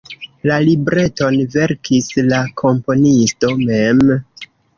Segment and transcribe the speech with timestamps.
[0.51, 4.03] La libreton verkis la komponisto mem.